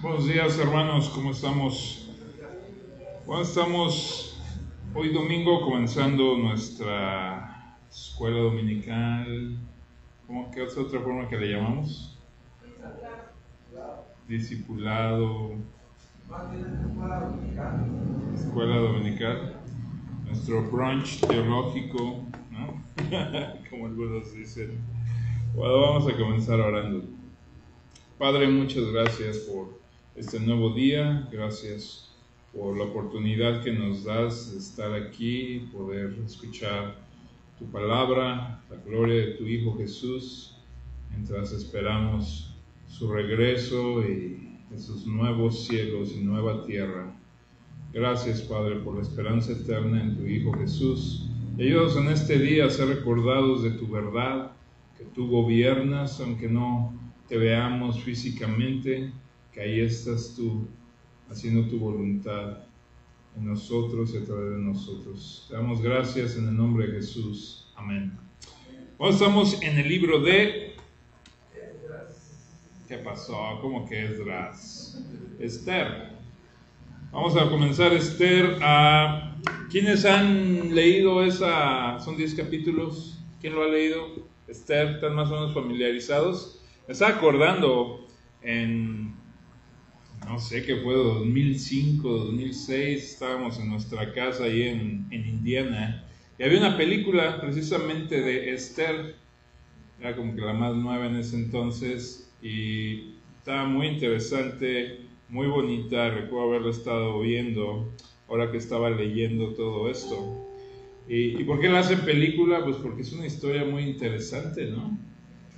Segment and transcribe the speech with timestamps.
[0.00, 2.08] Buenos días hermanos, ¿cómo estamos?
[3.26, 4.40] Bueno, estamos
[4.94, 9.58] hoy domingo comenzando nuestra escuela dominical.
[10.28, 12.16] ¿Cómo, ¿Qué es otra forma que le llamamos?
[14.28, 15.54] Discipulado.
[18.36, 19.56] Escuela dominical.
[20.26, 22.22] Nuestro brunch teológico,
[22.52, 22.84] ¿no?
[23.68, 24.78] Como algunos dicen.
[25.56, 27.02] Bueno, vamos a comenzar orando.
[28.16, 29.77] Padre, muchas gracias por
[30.18, 32.10] este nuevo día, gracias
[32.52, 36.96] por la oportunidad que nos das de estar aquí, poder escuchar
[37.56, 40.56] tu palabra, la gloria de tu Hijo Jesús,
[41.10, 42.52] mientras esperamos
[42.88, 47.14] su regreso y esos nuevos cielos y nueva tierra.
[47.92, 51.28] Gracias, Padre, por la esperanza eterna en tu Hijo Jesús.
[51.56, 54.50] Ayúdanos en este día a ser recordados de tu verdad,
[54.96, 56.92] que tú gobiernas, aunque no
[57.28, 59.12] te veamos físicamente,
[59.58, 60.68] que ahí estás tú
[61.28, 62.58] haciendo tu voluntad
[63.36, 65.46] en nosotros y a través de nosotros.
[65.48, 67.66] Te damos gracias en el nombre de Jesús.
[67.74, 68.16] Amén.
[68.98, 70.76] Hoy estamos en el libro de...
[72.86, 73.58] ¿Qué pasó?
[73.60, 75.02] ¿Cómo que Esdras?
[75.40, 76.12] Esther.
[77.10, 78.58] Vamos a comenzar Esther.
[78.62, 79.36] A...
[79.72, 81.98] ¿Quiénes han leído esa?
[81.98, 83.18] Son 10 capítulos.
[83.40, 84.24] ¿Quién lo ha leído?
[84.46, 86.62] Esther, ¿están más o menos familiarizados?
[86.86, 88.06] Me estaba acordando
[88.40, 89.17] en,
[90.28, 96.04] no sé qué fue, 2005, 2006, estábamos en nuestra casa ahí en, en Indiana
[96.38, 99.16] y había una película precisamente de Esther,
[99.98, 106.10] era como que la más nueva en ese entonces y estaba muy interesante, muy bonita,
[106.10, 107.90] recuerdo haberla estado viendo
[108.28, 110.46] ahora que estaba leyendo todo esto.
[111.08, 112.62] ¿Y, ¿Y por qué la hacen película?
[112.62, 115.08] Pues porque es una historia muy interesante, ¿no?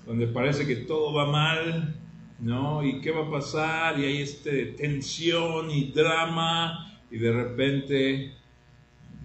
[0.07, 1.95] donde parece que todo va mal,
[2.41, 2.85] ¿no?
[2.85, 3.99] ¿Y qué va a pasar?
[3.99, 8.35] Y hay este, tensión y drama, y de repente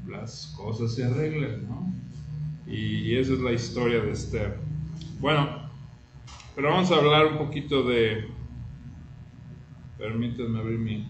[0.07, 1.93] las cosas se arreglan, ¿no?
[2.67, 4.57] Y, esa es la historia de Esther.
[5.19, 5.69] Bueno,
[6.55, 8.27] pero vamos a hablar un poquito de...
[9.97, 11.05] Permítanme abrir mis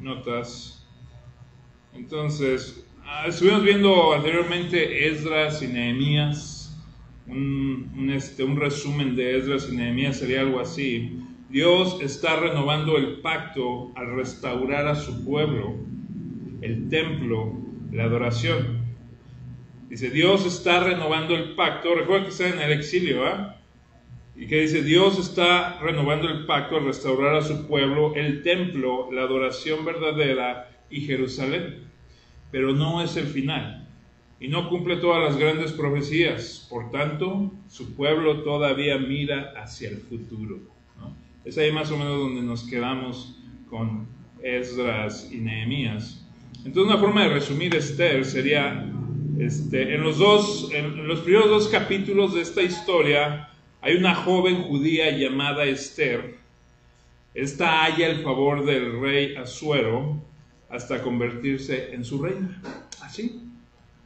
[0.00, 0.86] notas.
[1.94, 6.56] Entonces, ah, estuvimos viendo anteriormente Esdras y Nehemías
[7.28, 11.18] un, este, un resumen de Esdras y Nehemías sería algo así.
[11.56, 15.74] Dios está renovando el pacto al restaurar a su pueblo,
[16.60, 17.50] el templo,
[17.92, 18.84] la adoración.
[19.88, 21.94] Dice, Dios está renovando el pacto.
[21.94, 23.56] Recuerda que está en el exilio, ¿ah?
[24.36, 29.10] Y que dice, Dios está renovando el pacto al restaurar a su pueblo, el templo,
[29.10, 31.84] la adoración verdadera y Jerusalén.
[32.50, 33.88] Pero no es el final
[34.38, 36.66] y no cumple todas las grandes profecías.
[36.68, 40.75] Por tanto, su pueblo todavía mira hacia el futuro.
[41.46, 43.36] Es ahí más o menos donde nos quedamos
[43.70, 44.08] con
[44.42, 46.26] Esdras y Nehemías.
[46.64, 48.92] Entonces, una forma de resumir Esther sería,
[49.38, 53.48] este, en, los dos, en los primeros dos capítulos de esta historia,
[53.80, 56.34] hay una joven judía llamada Esther.
[57.32, 60.20] Esta halla el favor del rey Asuero
[60.68, 62.60] hasta convertirse en su reina.
[63.02, 63.40] Así.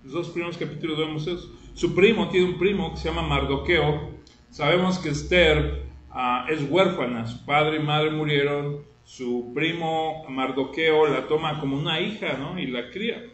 [0.04, 1.50] Los dos primeros capítulos vemos eso.
[1.72, 4.10] Su primo tiene un primo que se llama Mardoqueo.
[4.50, 8.88] Sabemos que Esther ah, es huérfana, su padre y madre murieron.
[9.04, 12.58] Su primo Mardoqueo la toma como una hija ¿no?
[12.58, 13.24] y la cría.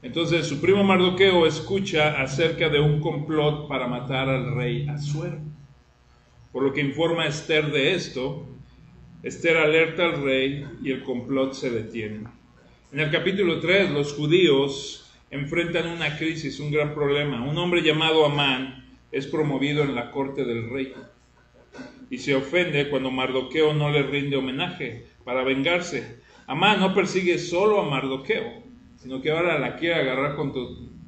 [0.00, 5.40] Entonces su primo Mardoqueo escucha acerca de un complot para matar al rey Asuero.
[6.52, 8.46] Por lo que informa Esther de esto,
[9.24, 12.28] Esther alerta al rey y el complot se detiene.
[12.92, 17.44] En el capítulo 3, los judíos enfrentan una crisis, un gran problema.
[17.44, 20.94] Un hombre llamado Amán es promovido en la corte del rey
[22.10, 26.18] y se ofende cuando Mardoqueo no le rinde homenaje para vengarse.
[26.46, 28.62] Amán no persigue solo a Mardoqueo,
[28.96, 30.52] sino que ahora la quiere agarrar con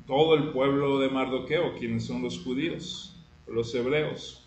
[0.07, 3.17] todo el pueblo de Mardoqueo, quienes son los judíos,
[3.47, 4.45] los hebreos.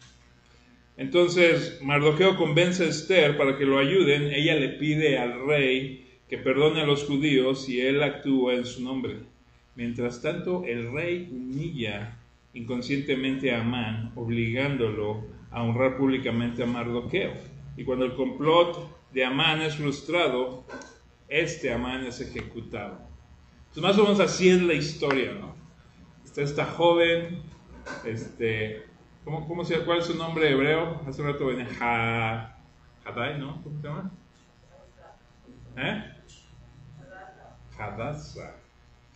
[0.95, 4.31] Entonces Mardoqueo convence a Esther para que lo ayuden.
[4.31, 8.83] Ella le pide al rey que perdone a los judíos y él actúa en su
[8.83, 9.17] nombre.
[9.75, 12.19] Mientras tanto, el rey humilla
[12.53, 15.23] inconscientemente a Amán, obligándolo
[15.53, 17.33] a honrar públicamente a Mardoqueo.
[17.77, 20.65] Y cuando el complot de Amán es frustrado,
[21.27, 22.99] este Amán es ejecutado.
[23.67, 25.55] Entonces, más o menos así es la historia, ¿no?
[26.25, 27.41] Está esta joven,
[28.05, 28.85] este,
[29.23, 31.01] ¿cómo, cómo se, ¿cuál es su nombre hebreo?
[31.07, 31.67] Hace rato venía
[33.05, 33.61] Hadai, ¿no?
[33.63, 34.11] ¿Cómo se llama?
[35.77, 36.03] ¿Eh?
[37.77, 38.55] Hadassah.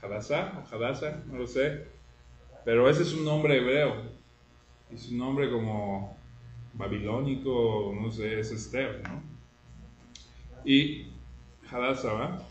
[0.01, 1.88] Hadassah o Hadassah, no lo sé.
[2.66, 3.95] Pero ese es un nombre hebreo.
[4.92, 6.17] Es un nombre como
[6.77, 9.38] babilónico, no sé, es Esther, ¿no?
[10.68, 11.06] y
[11.71, 12.47] Hadassah, ¿va?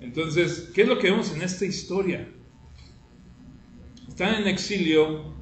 [0.00, 2.28] Entonces, ¿qué es lo que vemos en esta historia?
[4.08, 5.32] Están en exilio,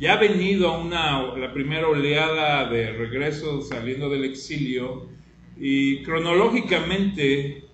[0.00, 5.08] ya ha venido una, la primera oleada de regreso saliendo del exilio
[5.58, 7.64] y cronológicamente,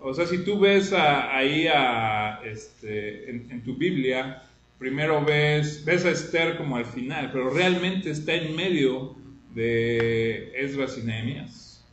[0.00, 4.42] o sea, si tú ves ahí a, este, en, tu Biblia,
[4.80, 9.14] primero ves, ves a Esther como al final, pero realmente está en medio
[9.54, 11.86] de Esdras y Nehemías.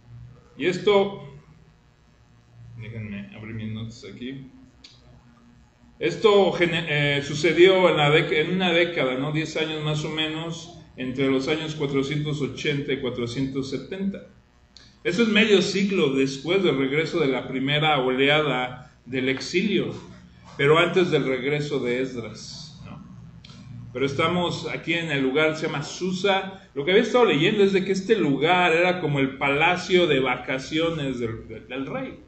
[0.57, 1.38] Y esto,
[2.80, 4.48] déjenme abrir mis notas aquí.
[6.00, 9.33] Esto eh, sucedió en, en, una década, ¿no?
[9.33, 14.28] 10 años más o menos, entre los años 480 y 470.
[15.04, 19.94] Eso es medio siglo después del regreso de la primera oleada del exilio,
[20.56, 22.67] pero antes del regreso de Esdras.
[23.97, 26.69] Pero estamos aquí en el lugar, se llama Susa.
[26.75, 30.19] Lo que había estado leyendo es de que este lugar era como el palacio de
[30.19, 32.19] vacaciones del rey.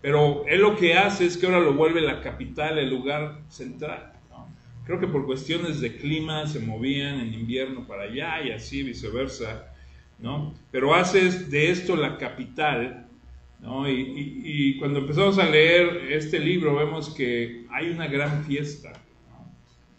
[0.00, 4.12] Pero él lo que hace es que ahora lo vuelve la capital, el lugar central.
[4.86, 9.74] Creo que por cuestiones de clima se movían en invierno para allá y así viceversa.
[10.20, 10.54] ¿no?
[10.70, 13.08] Pero hace de esto la capital.
[13.58, 13.90] ¿no?
[13.90, 18.92] Y, cuando empezamos a leer este libro vemos que hay una gran fiesta.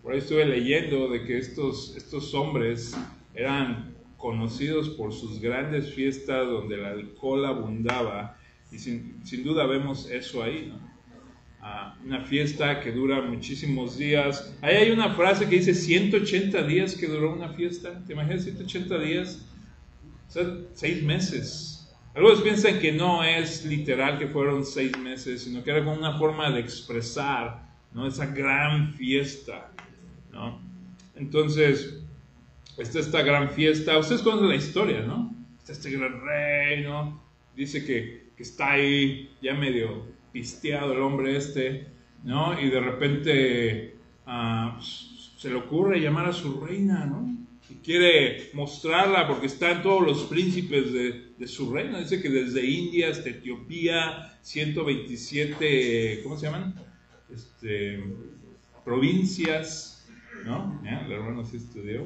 [0.03, 2.95] Por ahí estuve leyendo de que estos, estos hombres
[3.33, 8.37] eran conocidos por sus grandes fiestas donde el alcohol abundaba
[8.69, 10.93] y sin, sin duda vemos eso ahí, ¿no?
[11.65, 14.53] Ah, una fiesta que dura muchísimos días.
[14.61, 18.03] Ahí hay una frase que dice 180 días que duró una fiesta.
[18.05, 19.45] ¿Te imaginas 180 días?
[20.27, 21.89] O sea, seis meses.
[22.13, 26.17] Algunos piensan que no es literal que fueron seis meses, sino que era como una
[26.17, 27.63] forma de expresar
[27.93, 28.05] ¿no?
[28.07, 29.71] esa gran fiesta.
[31.15, 32.01] Entonces,
[32.77, 33.97] está esta gran fiesta.
[33.97, 35.33] Ustedes conocen la historia, ¿no?
[35.59, 37.21] Está este gran rey, ¿no?
[37.55, 41.87] Dice que está ahí ya medio pisteado el hombre este,
[42.23, 42.59] ¿no?
[42.59, 43.95] Y de repente
[44.25, 47.37] ah, se le ocurre llamar a su reina, ¿no?
[47.69, 51.99] Y quiere mostrarla porque están todos los príncipes de, de su reino.
[51.99, 56.75] Dice que desde India hasta Etiopía, 127, ¿cómo se llaman?
[57.33, 58.03] Este,
[58.83, 59.92] provincias,
[60.45, 60.81] ¿no?
[60.83, 61.05] ¿Ya?
[61.05, 62.05] El hermano sí estudió.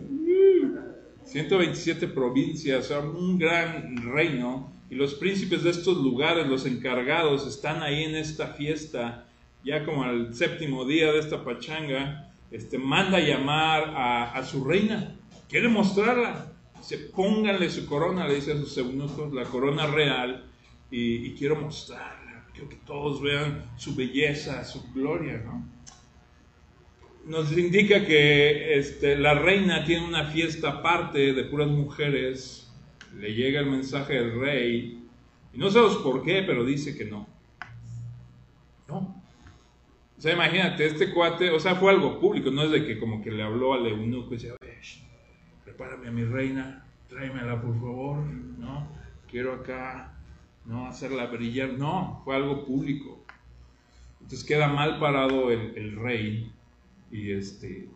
[1.24, 8.06] 127 provincias, un gran reino y los príncipes de estos lugares, los encargados, están ahí
[8.06, 9.26] en esta fiesta,
[9.64, 15.16] ya como al séptimo día de esta pachanga, este, manda llamar a, su reina,
[15.50, 20.46] quiere mostrarla, se pónganle su corona, le dice a sus eunucos, la corona real,
[20.90, 25.77] y, quiero mostrarla, quiero que todos vean su belleza, su gloria, ¿no?
[27.28, 32.72] Nos indica que este, la reina tiene una fiesta aparte de puras mujeres,
[33.20, 35.06] le llega el mensaje del rey,
[35.52, 37.28] y no sabemos por qué, pero dice que no.
[38.88, 39.22] No.
[40.18, 43.22] O sea, imagínate, este cuate, o sea, fue algo público, no es de que como
[43.22, 44.56] que le habló al eunuco y decía,
[45.66, 48.20] prepárame a mi reina, tráemela por favor,
[48.58, 48.88] ¿no?
[49.30, 50.18] Quiero acá,
[50.64, 50.88] ¿no?
[50.88, 51.74] Hacerla brillar.
[51.74, 53.26] No, fue algo público.
[54.22, 56.54] Entonces queda mal parado el rey
[57.12, 57.90] y este...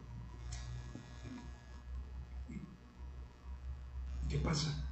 [4.30, 4.92] ¿Qué pasa?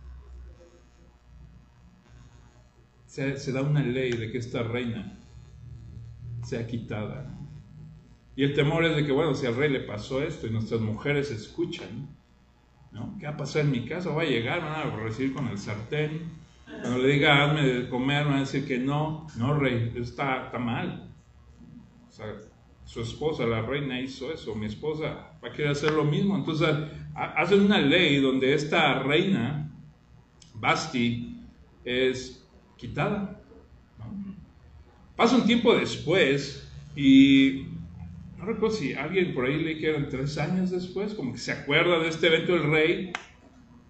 [3.10, 5.18] se, da una ley de que esta reina
[6.44, 7.36] sea quitada.
[8.36, 10.80] Y el temor es de que, bueno, si al rey le pasó esto y nuestras
[10.80, 12.08] mujeres escuchan,
[12.92, 13.18] ¿no?
[13.20, 14.12] ¿Qué va a pasar en mi casa?
[14.12, 16.32] Va a llegar, van a recibir con el sartén.
[16.66, 20.60] Cuando le diga, hazme de comer, van a decir que no, no, rey, está, está
[20.60, 21.12] mal.
[22.08, 22.28] O sea,
[22.90, 26.36] su esposa, la reina, hizo eso, mi esposa va a querer hacer lo mismo.
[26.36, 26.70] Entonces,
[27.14, 29.72] hacen una ley donde esta reina,
[30.56, 31.38] Basti,
[31.86, 33.40] es quitada.
[35.16, 37.68] Pasa un tiempo después y
[38.40, 42.00] no recuerdo si alguien por ahí le que tres años después, como que se acuerda
[42.00, 43.14] de este evento del rey.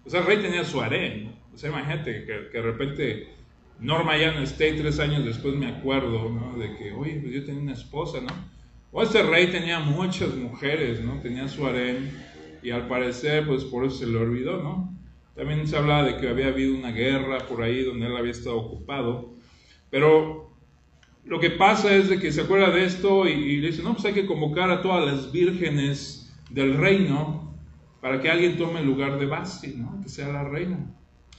[0.04, 1.32] O sea, el rey tenía su harén.
[1.54, 3.28] O sea, imagínate que, de repente
[3.78, 6.54] Norma ya no esté y tres años después me acuerdo.
[6.58, 8.59] De que, oye, pues yo tenía una esposa, ¿no?
[8.92, 11.20] O este rey tenía muchas mujeres, ¿no?
[11.20, 12.10] Tenía su harén
[12.62, 14.96] y al parecer, pues por eso se le olvidó, ¿no?
[15.34, 18.56] También se hablaba de que había habido una guerra por ahí donde él había estado
[18.56, 19.34] ocupado.
[19.90, 20.50] Pero
[21.24, 24.04] lo que pasa es de que se acuerda de esto y, le dice, no, pues
[24.06, 27.54] hay que convocar a todas las vírgenes del reino
[28.00, 30.00] para que alguien tome el lugar de Basti, ¿no?
[30.02, 30.92] Que sea la reina.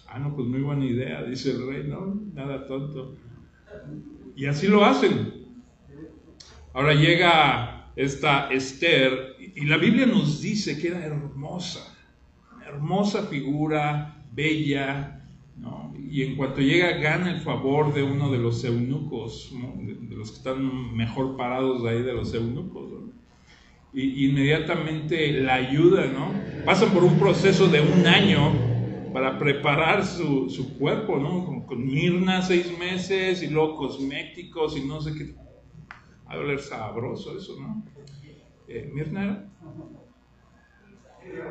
[0.08, 3.15] Ah, no, pues muy buena idea, dice el rey, no, nada tonto.
[4.36, 5.40] Y así lo hacen.
[6.73, 11.91] Ahora llega esta Esther y la Biblia nos dice que era hermosa
[12.71, 15.21] hermosa figura, bella,
[15.57, 15.93] ¿no?
[16.09, 19.51] y en cuanto llega gana el favor de uno de los eunucos,
[19.81, 22.91] de, los que están mejor parados de ahí de los eunucos.
[23.93, 26.31] Y inmediatamente la ayuda, ¿no?
[26.63, 28.53] Pasan por un proceso de un año
[29.11, 31.65] para preparar su, su cuerpo, ¿no?
[31.67, 35.35] Con, mirna seis meses y luego cosméticos y no sé qué.
[36.31, 37.83] A ver, sabroso eso, ¿no?
[38.69, 39.50] Eh, ¿Mirna?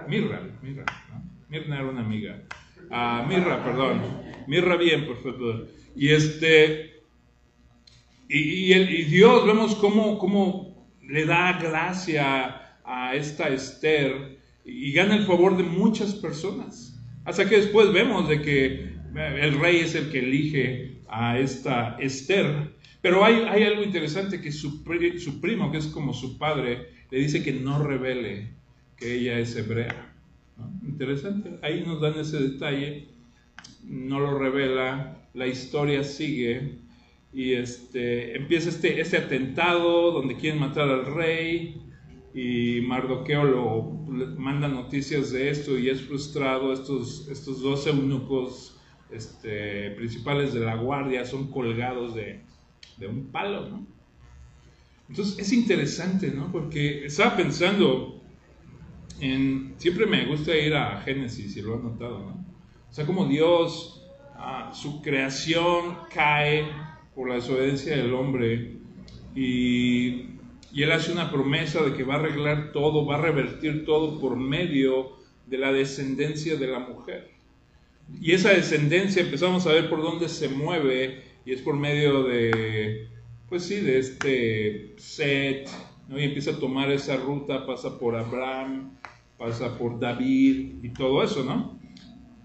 [0.08, 1.22] Mirra, Mirra, ¿no?
[1.50, 2.42] Mirna era una amiga.
[2.90, 4.00] Ah, Mirra, perdón.
[4.46, 5.68] Mirra bien, por favor.
[5.94, 7.02] Y este,
[8.26, 15.26] y, y, Dios, vemos cómo, cómo le da gracia a esta Esther y gana el
[15.26, 16.98] favor de muchas personas.
[17.26, 18.64] Hasta que después vemos de que
[19.14, 22.79] eh, el rey es el que elige a esta Esther.
[23.00, 24.84] Pero hay, hay algo interesante que su,
[25.18, 28.50] su primo, que es como su padre, le dice que no revele
[28.96, 30.14] que ella es hebrea.
[30.86, 31.58] Interesante.
[31.62, 33.08] Ahí nos dan ese detalle.
[33.84, 35.28] No lo revela.
[35.32, 36.78] La historia sigue.
[37.32, 41.80] Y este, empieza este, este atentado donde quieren matar al rey.
[42.34, 43.82] Y Mardoqueo lo
[44.36, 46.74] manda noticias de esto y es frustrado.
[46.74, 48.76] Estos, estos dos eunucos
[49.10, 52.40] este, principales de la guardia son colgados de,
[53.00, 53.68] de un palo.
[53.68, 53.86] ¿no?
[55.08, 56.52] Entonces es interesante, ¿no?
[56.52, 58.22] Porque estaba pensando,
[59.18, 62.46] siempre me gusta ir a Génesis, y lo han notado, ¿no?
[62.88, 66.66] O sea, como Dios, ah, su creación cae
[67.14, 68.76] por la desobediencia del hombre
[69.34, 70.36] y
[70.74, 74.36] Él hace una promesa de que va a arreglar todo, va a revertir todo por
[74.36, 75.16] medio
[75.46, 77.30] de la descendencia de la mujer.
[78.20, 83.08] Y esa descendencia empezamos a ver por dónde se mueve y es por medio de,
[83.48, 85.68] pues sí, de este Set,
[86.08, 86.16] ¿no?
[86.16, 88.96] y empieza a tomar esa ruta, pasa por Abraham,
[89.36, 91.76] pasa por David y todo eso, ¿no?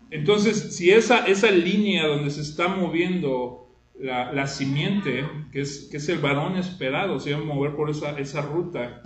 [0.10, 3.70] Entonces, si esa, esa línea donde se está moviendo
[4.00, 7.92] la, la simiente, que es, que es el varón esperado, se va a mover por
[7.92, 9.04] esa, esa ruta,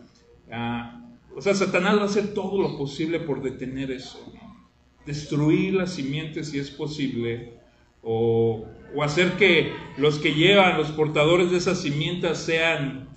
[0.50, 4.32] ah, o sea, Satanás va a hacer todo lo posible por detener eso,
[5.06, 7.60] destruir la simiente si es posible,
[8.02, 8.66] o,
[8.96, 13.08] o, hacer que los que llevan, los portadores de esas simientas sean,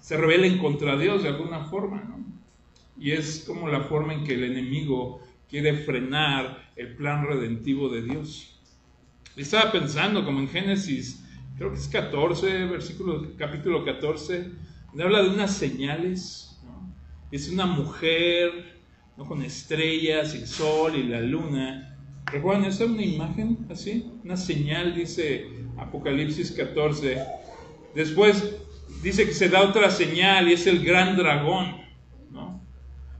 [0.00, 2.18] se rebelen contra Dios de alguna forma, ¿no?
[2.98, 8.02] Y es como la forma en que el enemigo quiere frenar el plan redentivo de
[8.02, 8.58] Dios.
[9.36, 11.24] Estaba pensando como en Génesis,
[11.56, 14.50] creo que es 14, versículo, capítulo 14,
[14.88, 16.60] donde habla de unas señales.
[17.30, 18.80] Es una mujer
[19.16, 19.26] ¿no?
[19.26, 21.87] con estrellas, el sol y la luna.
[22.32, 24.06] ¿Recuerdan esa una imagen así?
[24.22, 25.46] Una señal, dice
[25.78, 27.18] Apocalipsis 14.
[27.94, 28.56] Después
[29.02, 31.76] dice que se da otra señal y es el gran dragón.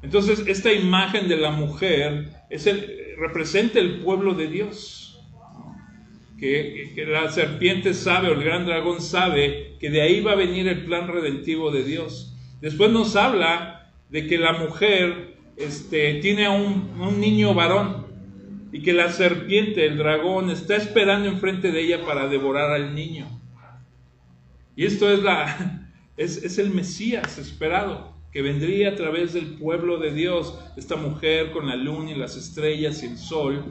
[0.03, 5.05] Entonces, esta imagen de la mujer es el, representa el pueblo de Dios.
[6.39, 10.37] Que, que, la serpiente sabe, o el gran dragón sabe, que de ahí va a
[10.37, 12.37] venir el plan redentivo de Dios.
[12.61, 18.08] Después nos habla de que la mujer este, tiene un, un niño varón
[18.73, 23.27] y que la serpiente, el dragón, está esperando enfrente de ella para devorar al niño.
[24.77, 29.99] Y esto es, la, es, es el Mesías esperado que vendría a través del pueblo
[29.99, 33.65] de Dios, esta mujer con la luna y las estrellas y el sol,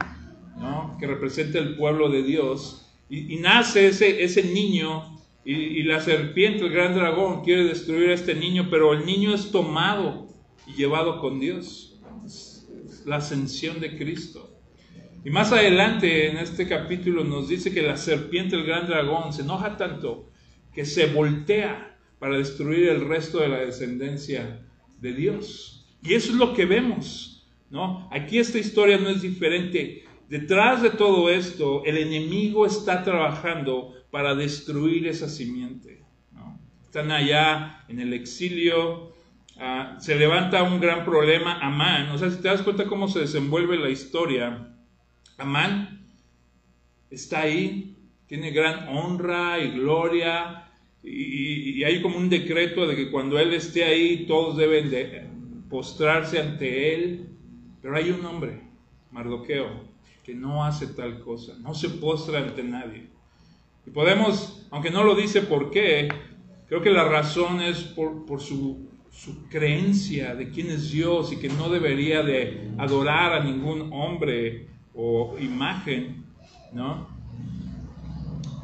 [0.58, 0.96] ¿no?
[0.98, 6.70] que representa el pueblo de Dios, y, nace ese, ese niño y, la serpiente, el
[6.70, 10.28] gran dragón, quiere destruir a este niño, pero el niño es tomado
[10.66, 11.98] y llevado con Dios.
[13.06, 14.47] la ascensión de Cristo.
[15.24, 19.42] Y más adelante en este capítulo nos dice que la serpiente, el gran dragón, se
[19.42, 20.30] enoja tanto
[20.72, 24.64] que se voltea para destruir el resto de la descendencia
[25.00, 25.86] de Dios.
[26.02, 28.08] Y eso es lo que vemos, ¿no?
[28.12, 30.04] Aquí esta historia no es diferente.
[30.28, 36.04] Detrás de todo esto, el enemigo está trabajando para destruir esa simiente.
[36.84, 39.12] Están allá en el exilio,
[39.58, 41.58] ah, se levanta un gran problema.
[41.60, 44.77] Amán, o sea, si te das cuenta cómo se desenvuelve la historia,
[45.38, 46.00] Amán
[47.10, 50.68] está ahí, tiene gran honra y gloria,
[51.02, 55.26] y, hay como un decreto de que cuando Él esté ahí todos deben de
[55.70, 57.28] postrarse ante Él.
[57.80, 58.60] Pero hay un hombre,
[59.12, 59.68] Mardoqueo,
[60.24, 63.06] que no hace tal cosa, no se postra ante nadie.
[63.86, 66.08] Y podemos, aunque no lo dice por qué,
[66.68, 71.36] creo que la razón es por, por su, su creencia de quién es Dios y
[71.36, 74.66] que no debería de adorar a ningún hombre
[75.00, 76.26] o imagen,
[76.72, 77.08] ¿no?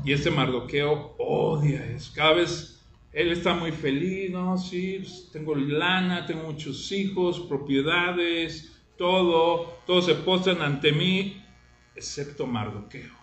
[0.05, 2.13] Y este Mardoqueo odia eso.
[2.13, 4.59] Cada vez él está muy feliz, ¿no?
[4.59, 9.79] Sí, pues, tengo lana, tengo muchos hijos, propiedades, todo.
[9.87, 11.41] Todos se postran ante mí,
[11.95, 13.15] excepto Mardoqueo.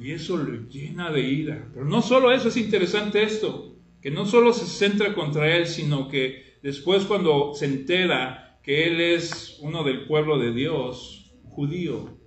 [0.00, 1.68] Y eso lo llena de ira.
[1.74, 6.08] Pero no solo eso, es interesante esto, que no solo se centra contra él, sino
[6.08, 11.21] que después cuando se entera que él es uno del pueblo de Dios,
[11.54, 12.18] judío,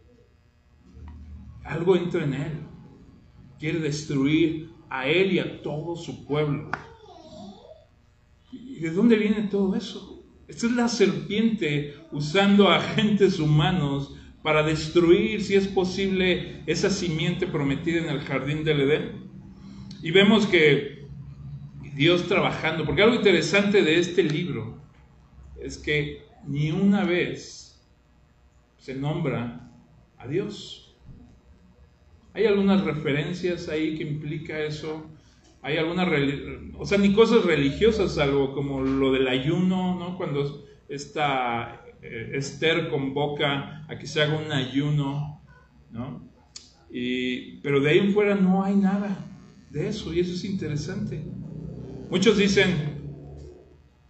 [1.64, 2.52] algo entra en él.
[3.60, 6.70] Quiere destruir a él y a todo su pueblo.
[8.52, 10.24] ¿Y de dónde viene todo eso?
[10.48, 18.00] Esta es la serpiente usando agentes humanos para destruir, si es posible, esa simiente prometida
[18.00, 19.26] en el jardín del Edén.
[20.04, 21.08] Y vemos que
[21.96, 24.78] Dios trabajando, porque algo interesante de este libro
[25.60, 27.65] es que ni una vez
[28.86, 29.68] se nombra
[30.16, 30.96] a Dios.
[32.34, 35.10] Hay algunas referencias ahí que implica eso.
[35.64, 36.08] Hay algunas,
[36.78, 40.16] o sea, ni cosas religiosas, algo como lo del ayuno, ¿no?
[40.18, 45.42] Cuando está eh, Esther convoca a que se haga un ayuno,
[45.90, 46.30] ¿no?
[46.92, 49.18] Y, pero de ahí en fuera no hay nada
[49.72, 51.24] de eso y eso es interesante.
[52.12, 52.95] Muchos dicen,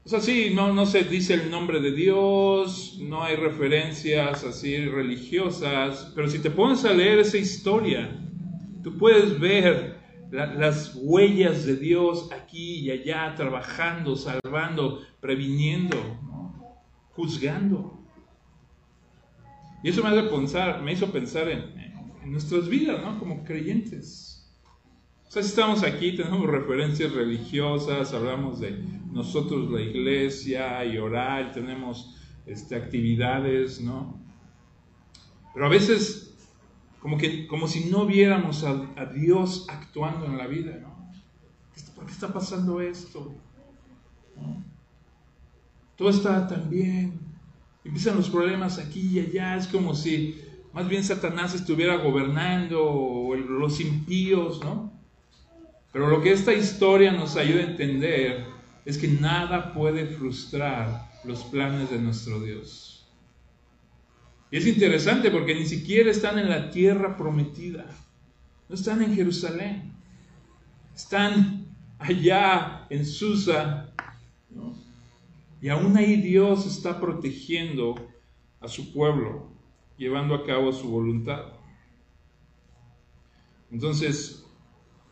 [0.06, 4.86] o sea, sí, no, no se dice el nombre de Dios, no hay referencias así
[4.86, 8.16] religiosas, pero si te pones a leer esa historia,
[8.84, 9.96] tú puedes ver
[10.32, 15.98] las huellas de Dios aquí y allá, trabajando, salvando, previniendo
[17.16, 17.98] juzgando.
[19.84, 23.20] Y eso me, hace pensar, me hizo pensar en, nuestras vidas, ¿no?
[23.20, 24.25] Como creyentes.
[25.36, 32.16] Si estamos aquí, tenemos referencias religiosas, hablamos de nosotros, la iglesia, y orar, tenemos
[32.46, 34.18] este, actividades, ¿no?
[35.54, 36.38] Pero a veces,
[37.02, 41.12] como, que, como si no viéramos a, Dios actuando en la vida, ¿no?
[41.96, 43.36] ¿Por qué está pasando esto?
[45.98, 47.20] Todo está tan bien.
[47.84, 53.36] Empiezan los problemas aquí y allá, es como si más bien Satanás estuviera gobernando o
[53.36, 54.95] los impíos, ¿no?
[55.96, 58.46] Pero lo que esta historia nos ayuda a entender
[58.84, 63.08] es que nada puede frustrar los planes de nuestro Dios.
[64.52, 67.86] Y es interesante porque ni siquiera están en la tierra prometida,
[68.68, 69.94] no están en Jerusalén,
[70.94, 71.66] están
[71.98, 73.90] allá en Susa.
[75.62, 77.96] Y aún ahí Dios está protegiendo
[78.60, 79.48] a su pueblo,
[79.98, 81.54] llevando a cabo su voluntad.
[83.72, 84.45] Entonces,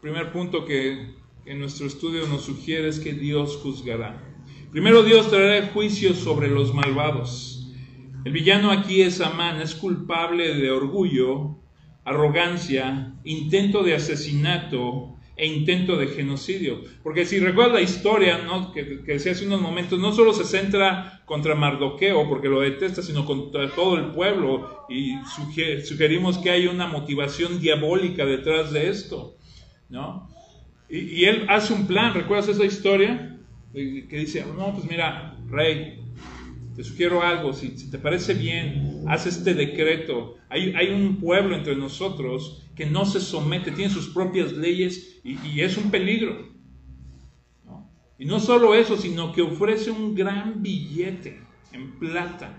[0.04, 1.14] primer punto que
[1.46, 4.22] en nuestro estudio nos sugiere es que Dios juzgará.
[4.70, 7.72] Primero Dios traerá juicio sobre los malvados.
[8.26, 11.56] El villano aquí es Amán, es culpable de orgullo,
[12.04, 16.82] arrogancia, intento de asesinato e intento de genocidio.
[17.02, 18.74] Porque si recuerda la historia ¿no?
[18.74, 23.02] que, que decía hace unos momentos, no solo se centra contra Mardoqueo porque lo detesta,
[23.02, 24.86] sino contra todo el pueblo.
[24.90, 25.14] Y
[25.86, 29.38] sugerimos que hay una motivación diabólica detrás de esto.
[29.94, 30.28] ¿No?
[30.90, 33.40] Y, él hace un plan, ¿recuerdas esa historia?
[33.72, 36.04] Que dice, no, pues mira, rey,
[36.76, 40.36] te sugiero algo, si, te parece bien, haz este decreto.
[40.50, 45.62] Hay, hay, un pueblo entre nosotros que no se somete, tiene sus propias leyes y,
[45.62, 46.52] es un peligro.
[48.18, 52.58] Y no solo eso, sino que ofrece un gran billete en plata.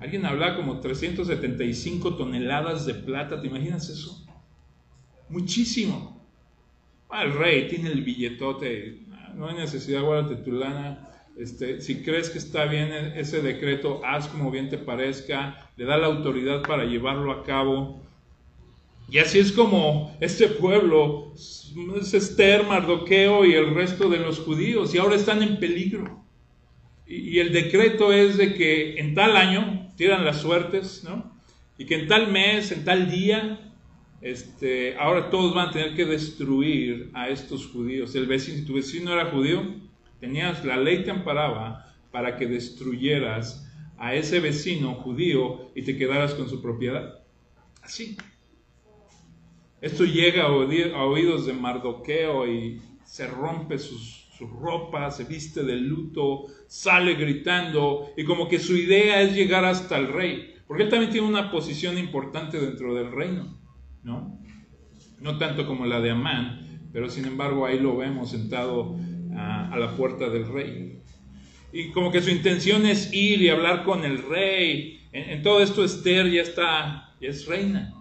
[0.00, 4.26] Alguien habla como 375 toneladas de plata, ¿te imaginas eso?
[5.28, 6.19] Muchísimo.
[7.12, 9.00] El rey tiene el billetote,
[9.34, 14.28] no hay necesidad, guárdate tu lana este, si crees que está bien ese decreto, haz
[14.28, 18.02] como bien te parezca, le da la autoridad para llevarlo a cabo.
[19.08, 24.94] Y así es como este pueblo, es Esther, Mardoqueo y el resto de los judíos,
[24.94, 26.22] y ahora están en peligro.
[27.06, 31.40] Y, el decreto es de que en tal año tiran las suertes, ¿no?
[31.78, 33.69] Y que en tal mes, en tal día,
[34.20, 38.14] este, ahora todos van a tener que destruir a estos judíos.
[38.14, 39.62] El vecino, si tu vecino era judío,
[40.20, 46.34] Tenías, la ley te amparaba para que destruyeras a ese vecino judío y te quedaras
[46.34, 47.20] con su propiedad.
[47.82, 48.18] Así.
[49.80, 55.76] Esto llega a oídos de Mardoqueo y se rompe sus, su ropa, se viste de
[55.76, 60.90] luto, sale gritando y como que su idea es llegar hasta el rey, porque él
[60.90, 63.58] también tiene una posición importante dentro del reino,
[64.02, 64.40] ¿no?
[65.20, 68.96] No tanto como la de Amán, pero sin embargo ahí lo vemos sentado
[69.36, 70.98] a, la puerta del rey.
[71.72, 75.00] Y como que su intención es ir y hablar con el rey.
[75.12, 77.94] En, todo esto Esther ya está, ya es reina.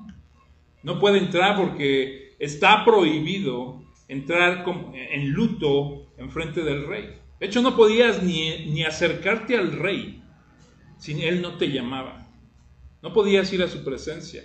[0.81, 7.09] No puede entrar porque está prohibido entrar en luto en frente del rey.
[7.39, 10.21] De hecho, no podías ni, ni acercarte al rey
[10.97, 12.27] si él no te llamaba.
[13.01, 14.43] No podías ir a su presencia.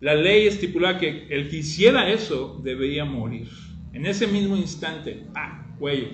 [0.00, 3.48] La ley estipulaba que el que hiciera eso debía morir.
[3.92, 5.74] En ese mismo instante, ¡ah!
[5.78, 6.08] cuello.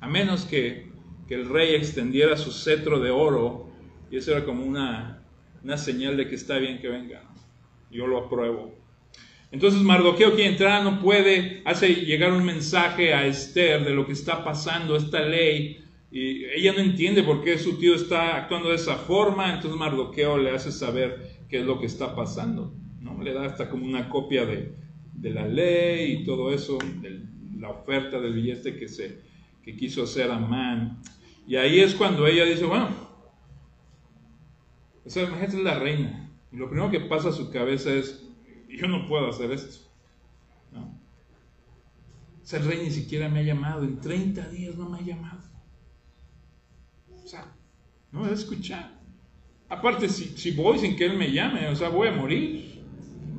[0.00, 0.88] A menos que,
[1.26, 3.70] que el rey extendiera su cetro de oro,
[4.10, 5.22] y eso era como una,
[5.62, 7.22] una señal de que está bien que venga.
[7.90, 8.74] Yo lo apruebo.
[9.50, 14.12] Entonces Mardoqueo quien entrar no puede, hace llegar un mensaje a Esther de lo que
[14.12, 18.76] está pasando, esta ley, y ella no entiende por qué su tío está actuando de
[18.76, 22.74] esa forma, entonces Mardoqueo le hace saber qué es lo que está pasando,
[23.08, 23.22] ¿no?
[23.22, 24.74] Le da hasta como una copia de,
[25.14, 26.78] de la ley y todo eso,
[27.58, 29.20] la oferta del billete que, se,
[29.62, 31.00] que quiso hacer Amán.
[31.46, 32.88] Y ahí es cuando ella dice, bueno,
[35.04, 36.30] esa es la reina.
[36.52, 38.24] Y lo primero que pasa a su cabeza es,
[38.68, 39.86] yo no puedo hacer esto.
[40.72, 40.98] ¿no?
[42.42, 45.40] Ese rey ni siquiera me ha llamado, en 30 días no me ha llamado.
[47.24, 47.54] O sea,
[48.12, 48.98] no me va a escuchar.
[49.68, 52.67] Aparte, si, si voy sin que él me llame, o sea, voy a morir.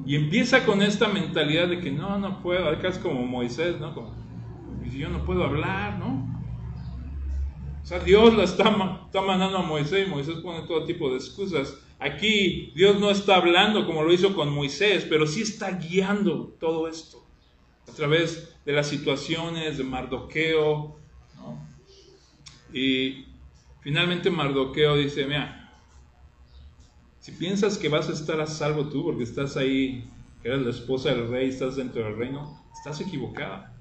[0.09, 3.93] Y empieza con esta mentalidad de que no, no puedo, acá es como Moisés, ¿no?
[3.93, 4.11] Como,
[4.91, 6.27] yo no puedo hablar, ¿no?
[7.83, 11.17] O sea, Dios la está, está mandando a Moisés y Moisés pone todo tipo de
[11.17, 11.77] excusas.
[11.99, 16.87] Aquí Dios no está hablando como lo hizo con Moisés, pero sí está guiando todo
[16.87, 17.23] esto
[17.87, 20.97] a través de las situaciones de Mardoqueo.
[22.73, 23.25] Y
[23.81, 25.58] finalmente Mardoqueo dice, mira,
[27.29, 30.03] si piensas que vas a estar a salvo tú porque estás ahí,
[30.41, 33.75] que eres la esposa del rey, estás dentro del reino, estás equivocada.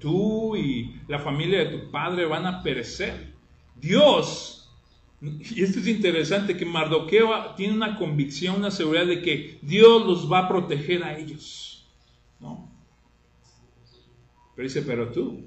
[0.00, 3.34] Tú y la familia de tu padre van a perecer.
[3.76, 4.68] Dios
[5.20, 10.30] y esto es interesante, que Mardoqueo tiene una convicción, una seguridad de que Dios los
[10.30, 11.86] va a proteger a ellos.
[12.38, 12.68] ¿no?
[14.54, 15.46] Pero dice, pero tú,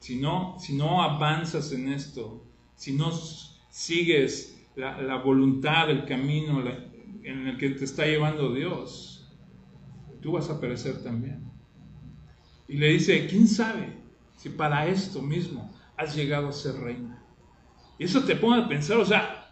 [0.00, 2.44] si no, si no avanzas en esto,
[2.76, 3.10] si no
[3.80, 6.62] sigues la, voluntad, el camino
[7.22, 9.26] en el que te está llevando Dios,
[10.20, 11.50] tú vas a perecer también.
[12.68, 13.96] Y le dice, ¿quién sabe
[14.36, 17.24] si para esto mismo has llegado a ser reina.
[17.98, 19.50] Y eso te pone a pensar, o sea,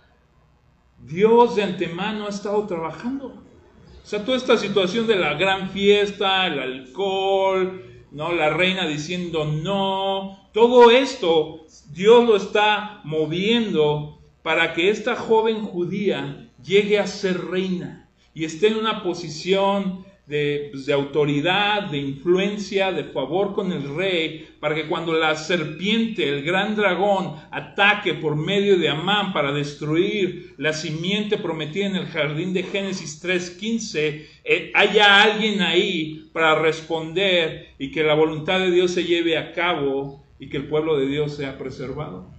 [0.99, 3.29] Dios de antemano ha estado trabajando.
[3.29, 8.33] O sea, toda esta situación de la gran fiesta, el alcohol, ¿no?
[8.33, 14.18] La reina diciendo no, todo esto Dios lo está moviendo
[14.49, 20.87] para que esta joven judía llegue a ser reina y esté en una posición pues,
[20.87, 26.45] de, autoridad, de influencia, de favor con el rey, para que cuando la serpiente, el
[26.45, 32.55] gran dragón, ataque por medio de Amán para destruir la simiente prometida en el jardín
[32.55, 38.93] de Génesis 3.15, eh, haya alguien ahí para responder y que la voluntad de Dios
[38.93, 42.38] se lleve a cabo y que el pueblo de Dios sea preservado.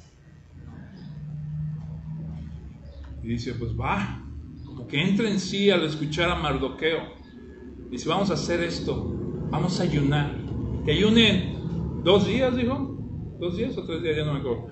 [3.30, 4.26] Y dice, pues va,
[4.66, 7.14] como que entra en sí al escuchar a Mardoqueo.
[7.92, 9.06] Dice, vamos a hacer esto,
[9.52, 10.36] vamos a ayunar.
[10.84, 12.98] Que ayunen dos días, dijo.
[13.40, 14.70] Dos días o tres días, ya no me acuerdo.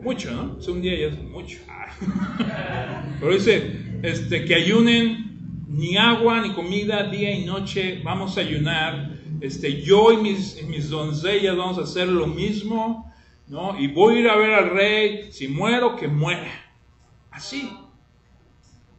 [0.00, 0.56] Mucho, ¿no?
[0.72, 1.58] un día ya es mucho.
[3.18, 9.18] Pero dice, este, que ayunen ni agua ni comida día y noche, vamos a ayunar.
[9.40, 13.12] Este, yo y mis, mis doncellas vamos a hacer lo mismo,
[13.48, 13.76] ¿no?
[13.80, 16.67] Y voy a ir a ver al rey, si muero, que muera.
[17.38, 17.70] Así.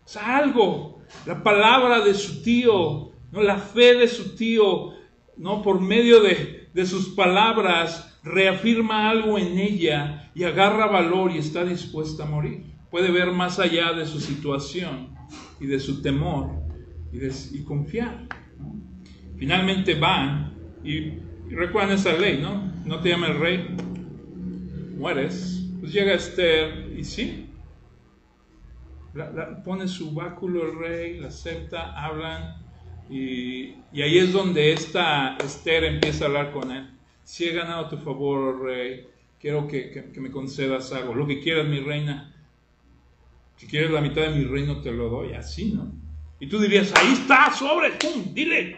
[0.06, 1.02] O sea, algo.
[1.25, 3.43] La palabra de su tío ¿no?
[3.43, 4.93] La fe de su tío,
[5.38, 5.62] ¿no?
[5.62, 11.63] Por medio de, de sus palabras, reafirma algo en ella y agarra valor y está
[11.63, 12.65] dispuesta a morir.
[12.89, 15.15] Puede ver más allá de su situación
[15.60, 16.49] y de su temor
[17.12, 18.28] y, confiar.
[19.38, 21.13] Finalmente van y,
[21.49, 22.71] recuerdan esa ley, ¿no?
[22.86, 23.67] No te llama el rey,
[24.97, 25.67] mueres.
[25.80, 27.48] Pues llega Esther y sí,
[29.63, 32.55] pone su báculo el rey, la acepta, hablan
[33.09, 36.89] y, ahí es donde esta Esther empieza a hablar con él.
[37.23, 39.07] Si he ganado tu favor, oh rey,
[39.39, 41.15] quiero que, me concedas algo.
[41.15, 42.35] Lo que quieras, mi reina.
[43.57, 45.33] Si quieres la mitad de mi reino, te lo doy.
[45.33, 45.91] Así, ¿no?
[46.39, 48.33] Y tú dirías, ahí está, sobre, ¡pum!
[48.33, 48.77] Dile.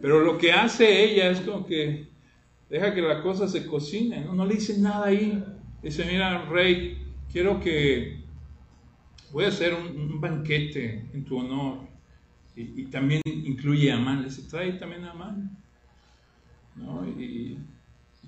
[0.00, 2.06] Pero lo que hace ella es como que
[2.68, 4.34] deja que la cosa se cocine, ¿no?
[4.34, 5.42] No le dice nada ahí.
[5.82, 6.98] Dice, mira, rey,
[7.32, 8.23] quiero que
[9.34, 11.80] voy a hacer un banquete en tu honor
[12.54, 15.58] y, también incluye a Amán, les trae también a Amán.
[16.76, 17.04] ¿no?
[17.20, 17.58] Y,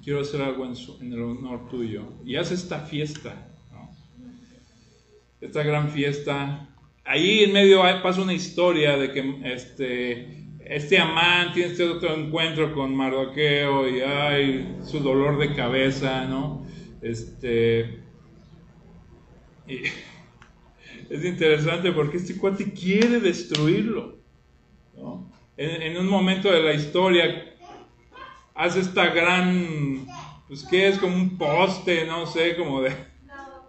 [0.02, 2.12] quiero hacer algo en, el honor tuyo.
[2.24, 3.88] Y hace esta fiesta, ¿no?
[5.40, 6.68] esta gran fiesta.
[7.04, 12.74] Ahí en medio pasa una historia de que este, este Amán tiene este otro encuentro
[12.74, 16.66] con Mardoqueo y ay, su dolor de cabeza, ¿no?
[17.00, 18.00] Este,
[19.68, 19.82] y,
[21.10, 24.16] es interesante porque este cuate quiere destruirlo.
[25.56, 27.54] En, un momento de la historia
[28.54, 30.06] hace esta gran,
[30.48, 32.92] pues que es como un poste, no sé, como de,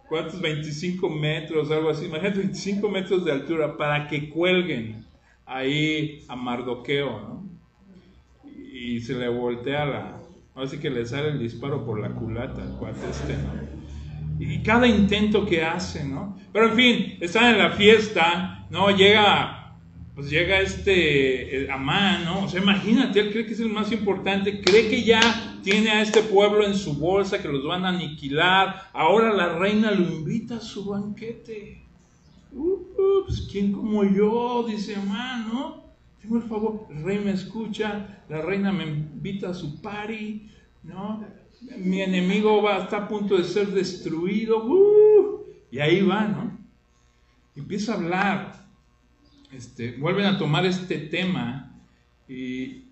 [0.10, 0.42] ¿cuántos?
[0.42, 2.06] 25 metros, algo así.
[2.06, 5.06] Imagínate 25 metros de altura para que cuelguen
[5.46, 7.50] ahí a Mardoqueo, ¿no?
[8.74, 10.20] Y se le voltea la,
[10.56, 13.77] así que le sale el disparo por la culata al cuate este, ¿no?
[14.40, 16.38] Y cada intento que hace, ¿no?
[16.54, 18.92] Pero en fin, están en la fiesta, ¿no?
[18.92, 19.76] Llega,
[20.16, 22.46] pues llega este Amán, ¿no?
[22.46, 26.02] O sea, imagínate, él cree que es el más importante, cree que ya tiene a
[26.02, 28.90] este pueblo en su bolsa, que los van a aniquilar.
[28.94, 31.84] Ahora la reina lo invita a su banquete.
[32.54, 35.84] Uh, pues quién como yo, dice Amán, ¿no?
[36.22, 40.50] Tengo el favor, el rey me escucha, la reina me invita a su party,
[40.84, 41.24] ¿no?
[41.78, 46.58] Mi enemigo va, está a punto de ser destruido, uh, y ahí va, ¿no?
[47.56, 48.68] Empieza a hablar,
[49.52, 51.82] este, vuelven a tomar este tema,
[52.28, 52.84] y,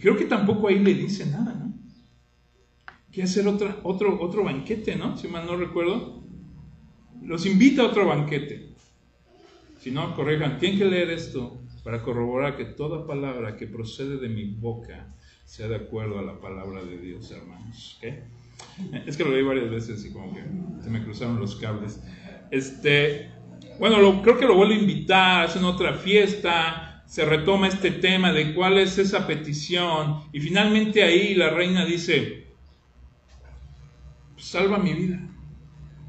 [0.00, 1.72] creo que tampoco ahí le dice nada, ¿no?
[3.12, 5.16] Quiere hacer otra, otro, otro banquete, ¿no?
[5.16, 6.22] Si mal no recuerdo.
[7.22, 8.70] Los invita a otro banquete.
[9.80, 14.28] Si no, corrijan, tienen que leer esto para corroborar que toda palabra que procede de
[14.28, 15.12] mi boca
[15.50, 17.98] sea de acuerdo a la palabra de Dios, hermanos.
[19.04, 20.44] Es que lo leí varias veces y como que
[20.80, 22.00] se me cruzaron los cables.
[22.52, 23.32] Este,
[23.80, 28.54] bueno, creo que lo vuelvo a invitar, hacen otra fiesta, se retoma este tema de
[28.54, 32.46] cuál es esa petición y finalmente ahí la reina dice,
[34.36, 35.20] salva mi vida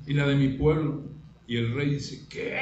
[0.05, 1.01] y la de mi pueblo.
[1.47, 2.59] Y el rey dice, ¿qué?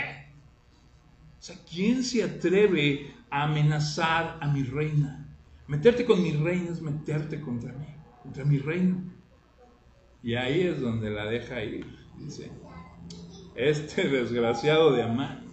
[1.37, 5.28] O sea, ¿quién se atreve a amenazar a mi reina?
[5.69, 7.86] Meterte con mi reino es meterte contra mí,
[8.23, 9.03] contra mi reino.
[10.23, 11.86] Y ahí es donde la deja ir.
[12.17, 12.49] Dice,
[13.53, 15.45] este desgraciado de Amán.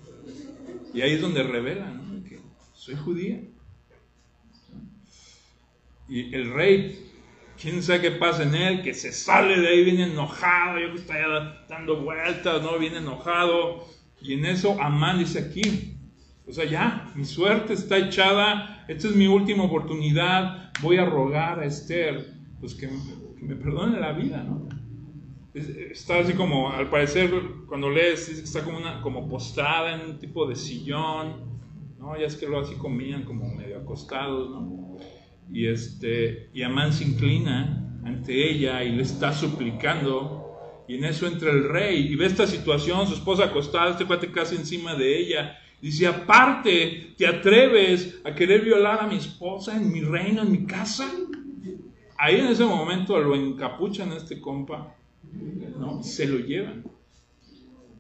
[0.95, 1.93] Y ahí es donde revela
[2.27, 2.41] que
[2.73, 3.43] soy judía.
[6.09, 7.11] Y el rey,
[7.61, 10.99] quién sabe qué pasa en él, que se sale de ahí, viene enojado, yo que
[10.99, 12.79] está ya dando vueltas, ¿no?
[12.79, 13.87] Viene enojado.
[14.23, 15.96] Y en eso Amán dice aquí,
[16.49, 21.59] o sea, ya, mi suerte está echada, esta es mi última oportunidad, voy a rogar
[21.59, 22.89] a Esther, pues que,
[23.41, 24.47] me perdone la vida.
[25.55, 27.31] Está así como, al parecer,
[27.67, 31.59] cuando lees, está como, una, como postrada en un tipo de sillón,
[31.99, 32.17] ¿no?
[32.19, 34.97] Ya es que lo así comían como medio acostados, ¿no?
[35.51, 41.27] Y, este, y Amán se inclina ante ella y le está suplicando, y en eso
[41.27, 45.19] entra el rey y ve esta situación, su esposa acostada, este cuate casi encima de
[45.19, 50.53] ella, Dice, aparte, ¿te atreves a querer violar a mi esposa en mi reino, en
[50.53, 51.11] mi casa?
[52.19, 54.95] Ahí en ese momento lo encapuchan a este compa,
[55.79, 56.03] ¿no?
[56.03, 56.85] Se lo llevan.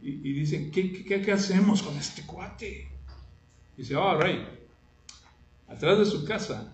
[0.00, 2.88] Y, dicen, ¿qué, qué, hacemos con este cuate?
[3.76, 4.46] Dice, oh, rey,
[5.68, 6.72] atrás de su casa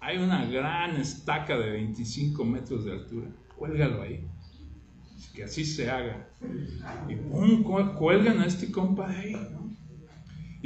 [0.00, 3.28] hay una gran estaca de 25 metros de altura.
[3.56, 4.26] Cuélgalo ahí.
[5.34, 6.28] Que así se haga.
[7.08, 9.63] Y pum, cuelgan a este compa de ahí, ¿no?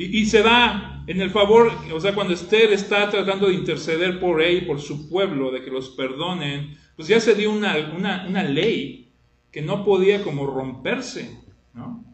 [0.00, 4.40] Y, se da en el favor, o sea, cuando Esther está tratando de interceder por
[4.40, 9.12] él, por su pueblo, de que los perdonen, pues ya se dio una, una, ley
[9.50, 11.36] que no podía como romperse,
[11.74, 12.04] ¿no?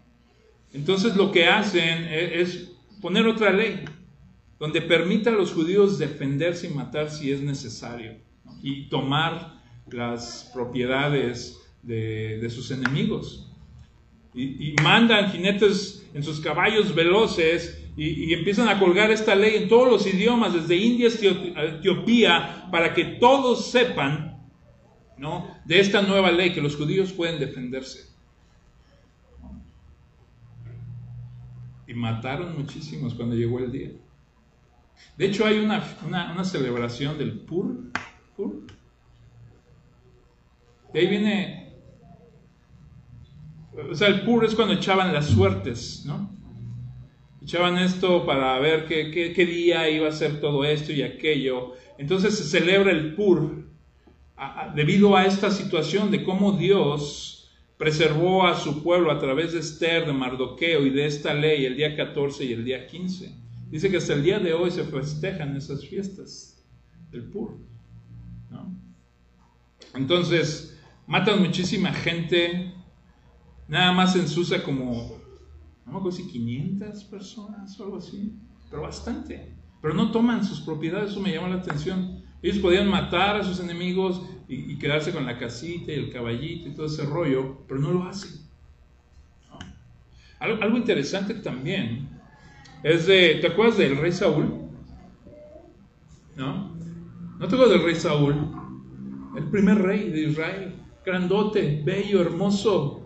[0.73, 3.85] Entonces lo que hacen e, es, poner otra ley,
[4.59, 8.15] donde permita a los judíos defenderse y matar si es necesario,
[8.63, 13.54] y tomar las propiedades de, de sus enemigos.
[14.35, 19.89] Y, mandan jinetes en sus caballos veloces y, empiezan a colgar esta ley en todos
[19.89, 21.09] los idiomas, desde India
[21.57, 24.43] a Etiopía, para que todos sepan
[25.17, 25.49] ¿no?
[25.65, 28.13] de esta nueva ley, que los judíos pueden defenderse.
[31.87, 33.91] Y mataron muchísimos cuando llegó el día.
[35.17, 37.77] De hecho, hay una, una, celebración del Pur.
[38.37, 38.63] Pur.
[40.93, 41.64] De ahí viene
[43.91, 46.31] o sea, el pur es cuando echaban las suertes, ¿no?
[47.43, 51.73] Echaban esto para ver qué, día iba a ser todo esto y aquello.
[51.99, 53.67] Entonces se celebra el pur
[54.75, 60.07] debido a esta situación de cómo Dios preservó a su pueblo a través de Esther,
[60.07, 63.35] de Mardoqueo y de esta ley el día 14 y el día 15.
[63.71, 66.65] Dice que hasta el día de hoy se festejan esas fiestas
[67.11, 67.59] del pur.
[68.51, 68.75] ¿no?
[69.95, 72.73] Entonces, matan muchísima gente,
[73.69, 75.19] Nada más en Susa como,
[75.87, 78.35] no me acuerdo si 500 personas o algo así,
[78.71, 79.55] pero bastante.
[79.81, 82.23] Pero no toman sus propiedades, eso me llama la atención.
[82.43, 86.75] Ellos podían matar a sus enemigos y, quedarse con la casita y el caballito y
[86.75, 88.43] todo ese rollo, pero no lo hacen.
[90.41, 92.09] Algo, interesante también
[92.83, 94.53] es de, ¿te acuerdas del rey Saúl?
[96.37, 96.71] ¿No?
[97.39, 98.35] ¿No te acuerdas del rey Saúl?
[99.37, 100.75] El primer rey de Israel,
[101.05, 103.04] grandote, bello, hermoso,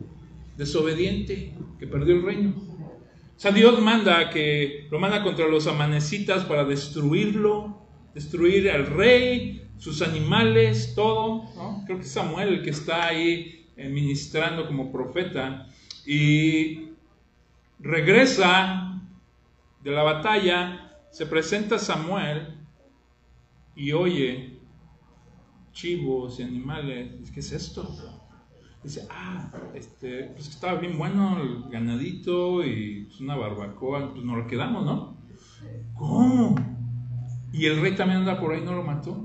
[0.59, 2.55] desobediente, que perdió el reino.
[2.59, 9.71] O sea, Dios manda que lo manda contra los amanecitas para destruirlo, destruir al rey,
[9.79, 11.44] sus animales, todo.
[11.87, 15.68] Creo que es Samuel el que está ahí eh, ministrando como profeta.
[16.05, 16.90] Y
[17.79, 19.01] regresa
[19.85, 22.57] de la batalla, se presenta Samuel
[23.77, 24.59] y oye
[25.71, 27.31] chivos y animales.
[27.31, 28.28] ¿Qué es esto?
[28.83, 34.37] Dice, ah, este, pues estaba bien bueno el ganadito y pues, una barbacoa, pues nos
[34.37, 35.17] lo quedamos, ¿no?
[35.95, 36.55] ¿Cómo?
[37.53, 39.25] Y el rey también anda por ahí, no lo mató.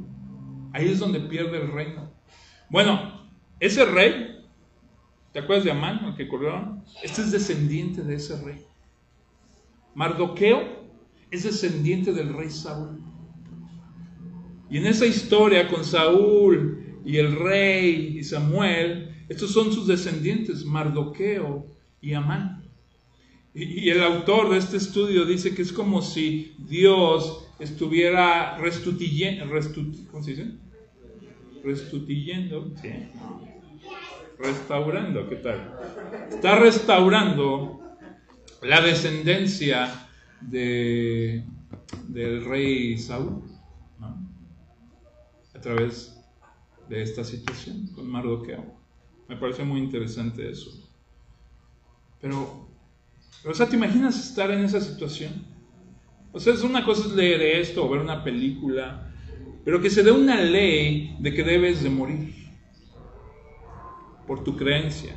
[0.74, 2.12] Ahí es donde pierde el reino.
[2.70, 3.28] Bueno,
[3.60, 4.44] ese rey,
[5.32, 6.82] ¿te acuerdas de Amán, el que corrió?
[7.04, 8.66] Este es descendiente de ese rey.
[9.94, 10.84] Mardoqueo
[11.30, 13.02] es descendiente del rey Saúl.
[14.70, 20.64] Y en esa historia con Saúl y el rey y Samuel, estos son sus descendientes,
[20.64, 21.66] Mardoqueo
[22.00, 22.64] y Amán.
[23.56, 29.46] Y, el autor de este estudio dice que es como si Dios estuviera restituyendo,
[30.12, 30.52] ¿cómo se dice?
[31.64, 32.72] Restituyendo,
[34.38, 35.80] restaurando, ¿qué tal?
[36.30, 37.82] Está restaurando
[38.62, 40.08] la descendencia
[40.42, 41.44] de,
[42.08, 43.42] del rey Saúl,
[45.56, 46.20] a través
[46.88, 48.83] de esta situación con Mardoqueo.
[49.28, 50.72] Me parece muy interesante eso.
[52.22, 52.68] Pero,
[53.46, 55.46] o sea, ¿te imaginas estar en esa situación?
[56.32, 59.14] O sea, es una cosa leer esto o ver una película,
[59.64, 62.34] pero que se dé una ley de que debes de morir
[64.26, 65.16] por tu creencia,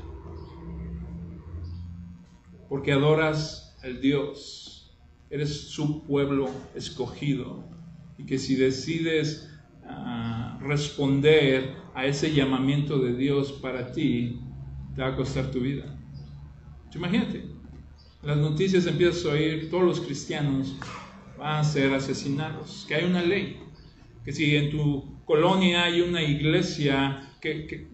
[2.69, 4.97] porque adoras al Dios,
[5.31, 7.64] eres su pueblo escogido,
[8.19, 9.49] y que si decides
[9.85, 14.38] ah, responder a ese llamamiento de Dios para ti,
[14.94, 15.98] te va a costar tu vida.
[16.94, 17.42] Imagínate,
[18.22, 20.76] las noticias empiezas a oír, todos los cristianos
[21.38, 23.59] van a ser asesinados, que hay una ley,
[24.26, 27.88] que si en tu colonia hay una iglesia, que,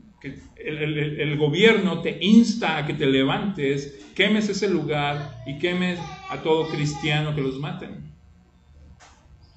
[0.57, 6.69] el, gobierno te insta a que te levantes, quemes ese lugar y quemes a todo
[6.69, 8.13] cristiano que los maten.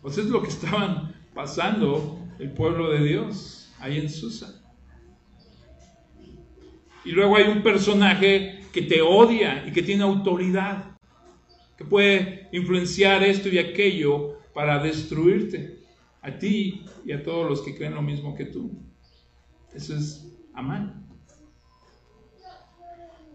[0.04, 4.62] Pues es lo que estaban pasando el pueblo de Dios ahí en Susa.
[7.04, 10.98] Y luego hay un personaje que te odia y que tiene autoridad,
[11.78, 15.84] que puede influenciar esto y aquello para destruirte,
[16.22, 18.72] a ti y a todos los que creen lo mismo que tú.
[19.74, 21.06] Eso es Amán.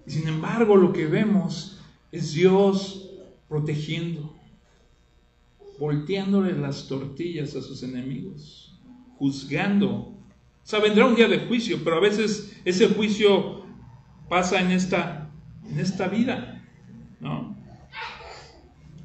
[0.07, 1.79] Sin embargo lo que vemos
[2.11, 3.09] es Dios
[3.49, 4.35] protegiendo,
[5.79, 8.81] volteándole las tortillas a sus enemigos,
[9.17, 10.20] juzgando
[10.63, 13.65] o sea, vendrá un día de juicio, pero a veces ese juicio
[14.29, 15.31] pasa en esta,
[15.69, 16.63] en esta vida,
[17.19, 17.57] ¿no?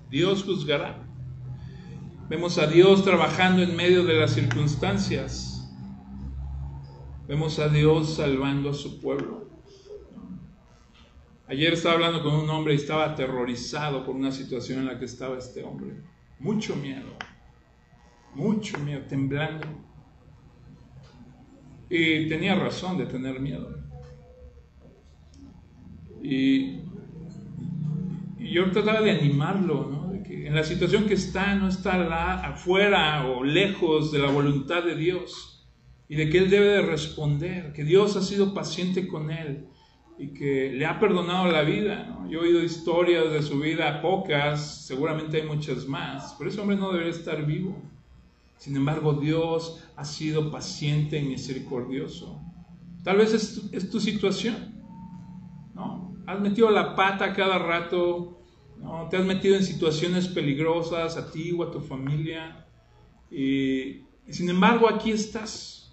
[0.09, 1.03] Dios juzgará.
[2.29, 5.71] Vemos a Dios trabajando en medio de las circunstancias.
[7.27, 9.49] Vemos a Dios salvando a su pueblo.
[11.47, 15.05] Ayer estaba hablando con un hombre y estaba aterrorizado por una situación en la que
[15.05, 16.01] estaba este hombre.
[16.39, 17.15] Mucho miedo,
[18.33, 19.67] mucho miedo, temblando.
[21.89, 23.69] Y tenía razón de tener miedo.
[26.23, 26.81] Y,
[28.39, 30.11] yo trataba de animarlo, ¿no?
[30.11, 34.83] de que en la situación que está, no está afuera o lejos de la voluntad
[34.83, 35.67] de Dios.
[36.07, 39.67] Y de que él debe de responder, que Dios ha sido paciente con él
[40.17, 42.19] y que le ha perdonado la vida.
[42.29, 46.77] Yo he oído historias de su vida, pocas, seguramente hay muchas más, pero ese hombre
[46.77, 47.81] no debería estar vivo.
[48.57, 52.41] Sin embargo, Dios ha sido paciente y misericordioso.
[53.03, 53.33] Tal vez
[53.71, 54.81] es tu, situación.
[55.73, 56.15] ¿no?
[56.25, 58.41] Has metido la pata cada rato,
[58.79, 59.07] ¿no?
[59.09, 62.65] te has metido en situaciones peligrosas a ti o a tu familia.
[63.29, 65.84] y sin embargo, aquí estás.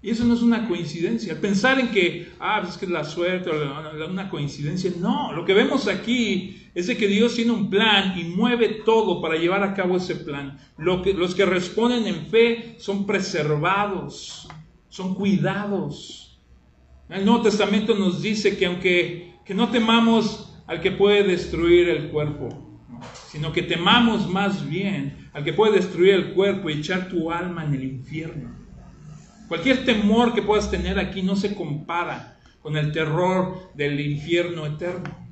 [0.00, 1.40] Y eso no es una coincidencia.
[1.40, 4.92] Pensar en que, ah, pues es que es la suerte o una coincidencia.
[5.00, 9.20] No, lo que vemos aquí es de que Dios tiene un plan y mueve todo
[9.20, 10.56] para llevar a cabo ese plan.
[10.76, 14.48] Lo que, los que responden en fe son preservados,
[14.88, 16.40] son cuidados.
[17.08, 22.10] El Nuevo Testamento nos dice que aunque que no temamos al que puede destruir el
[22.10, 22.50] cuerpo,
[23.28, 27.64] sino que temamos más bien al que puede destruir el cuerpo y echar tu alma
[27.64, 28.57] en el infierno.
[29.48, 35.26] Cualquier temor que puedas tener aquí no se compara con el terror del infierno eterno.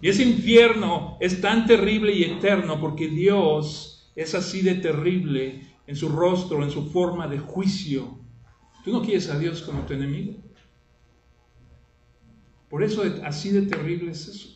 [0.00, 5.96] Y ese infierno es tan terrible y eterno porque Dios es así de terrible en
[5.96, 8.18] su rostro, en su forma de juicio.
[8.84, 10.34] Tú no quieres a Dios como tu enemigo.
[12.68, 14.48] Por eso así de terrible es eso.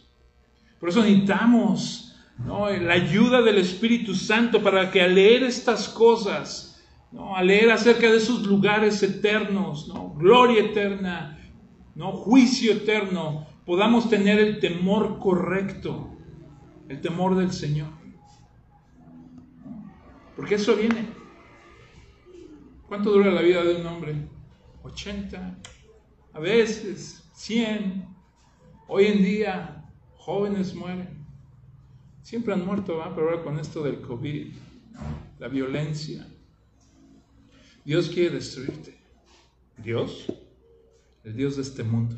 [0.79, 2.16] Por eso necesitamos
[2.47, 6.72] la ayuda del Espíritu Santo para que al leer estas cosas,
[7.12, 7.36] ¿no?
[7.36, 10.14] al leer acerca de esos lugares eternos, ¿no?
[10.14, 11.38] gloria eterna,
[11.94, 12.12] ¿no?
[12.12, 16.10] juicio eterno, podamos tener el temor correcto,
[16.88, 17.90] el temor del Señor.
[20.36, 21.06] Porque eso viene.
[22.88, 24.14] ¿Cuánto dura la vida de un hombre?
[24.82, 25.58] 80,
[26.32, 28.06] a veces 100.
[28.88, 29.84] Hoy en día
[30.16, 31.24] jóvenes mueren.
[32.22, 33.14] Siempre han muerto, ¿va?
[33.14, 34.52] pero ahora con esto del COVID,
[35.38, 36.26] la violencia.
[37.85, 38.97] Dios quiere destruirte.
[39.76, 40.26] Dios,
[41.24, 42.16] el Dios de este mundo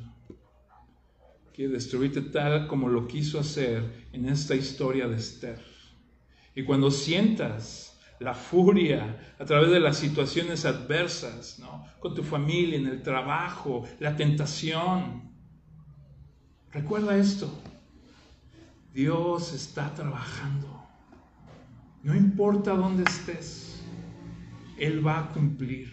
[1.55, 5.63] quiere destruirte tal como lo quiso hacer en esta historia de Esther.
[6.55, 11.87] Y cuando sientas la furia a través de las situaciones adversas, ¿no?
[12.01, 15.31] con tu familia, en el trabajo, la tentación,
[16.73, 17.49] recuerda esto,
[18.93, 20.83] Dios está trabajando.
[22.03, 23.64] No importa dónde estés,
[24.79, 25.93] Él va a cumplir.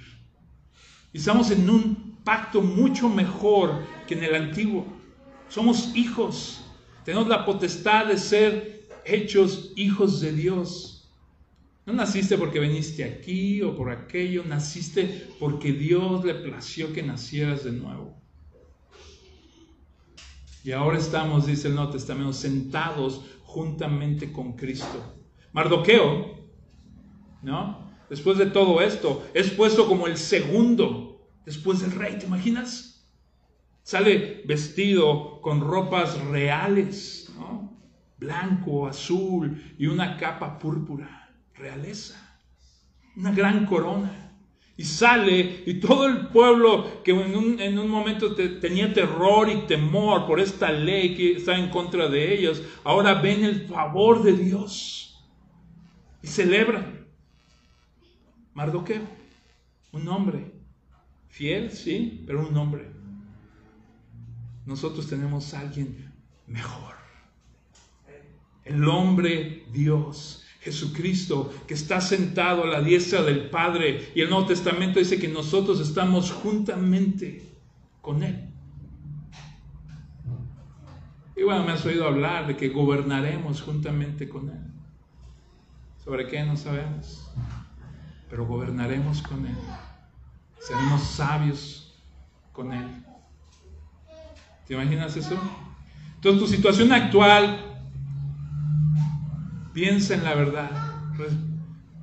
[1.14, 4.86] Estamos en un pacto mucho mejor que en el antiguo.
[5.50, 6.64] Somos hijos.
[7.04, 11.10] Tenemos la potestad de ser hechos hijos de Dios.
[11.86, 17.64] No naciste porque viniste aquí o por aquello, naciste porque Dios le plació que nacieras
[17.64, 18.22] de nuevo.
[20.64, 25.16] Y ahora estamos, dice el Nuevo Testamento, sentados juntamente con Cristo.
[25.54, 26.38] Mardoqueo,
[27.42, 27.81] ¿no?
[28.12, 33.08] Después de todo esto, es puesto como el segundo después del rey, ¿te imaginas?
[33.84, 37.34] Sale vestido con ropas reales,
[38.18, 42.38] blanco, azul y una capa púrpura, realeza,
[43.16, 44.34] una gran corona.
[44.76, 50.42] Y sale y todo el pueblo que en un, momento tenía terror y temor por
[50.42, 55.26] esta ley que está en contra de ellos, ahora ven el favor de Dios
[56.22, 57.01] y celebran.
[58.54, 59.08] Mardoqueo,
[59.92, 60.52] un hombre,
[61.30, 63.02] fiel, sí, pero un hombre
[64.66, 66.12] nosotros tenemos a alguien
[66.48, 66.96] mejor.
[68.64, 74.12] El hombre Dios, Jesucristo, que está sentado a la diestra del Padre.
[74.16, 77.44] Y el Nuevo Testamento dice que nosotros estamos juntamente
[78.02, 78.48] con Él.
[81.36, 84.62] Y bueno, me has oído hablar de que gobernaremos juntamente con Él.
[86.04, 87.32] ¿Sobre qué no sabemos?
[88.32, 89.58] Pero gobernaremos con Él.
[90.58, 92.02] Seremos sabios
[92.54, 92.88] con Él.
[94.66, 95.38] ¿Te imaginas eso?
[96.16, 97.60] Entonces tu situación actual,
[99.74, 100.72] piensa en la verdad,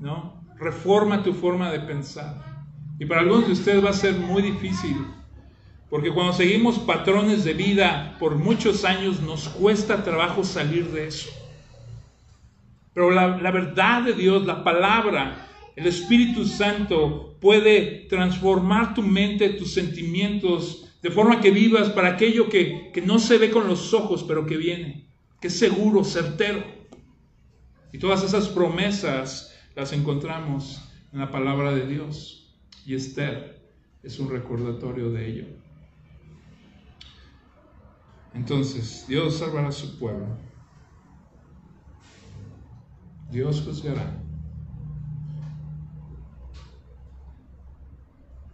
[0.01, 0.35] ¿no?
[0.59, 2.43] Reforma tu forma de pensar.
[2.99, 5.07] Y para algunos de ustedes va a ser muy difícil,
[5.89, 11.31] porque cuando seguimos patrones de vida por muchos años nos cuesta trabajo salir de eso.
[12.93, 15.47] Pero la, la verdad de Dios, la palabra,
[15.79, 22.49] el Espíritu Santo puede transformar tu mente, tus sentimientos, de forma que vivas para aquello
[22.49, 25.07] que, no se ve con los ojos, pero que viene,
[25.41, 26.64] que es seguro, certero.
[27.93, 32.59] Y todas esas promesas las encontramos en la palabra de Dios.
[32.85, 33.62] Y Esther
[34.03, 35.47] es un recordatorio de ello.
[38.35, 40.26] Entonces, Dios salvará a su pueblo.
[43.31, 44.28] Dios juzgará.